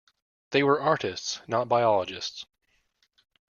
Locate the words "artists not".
0.81-1.69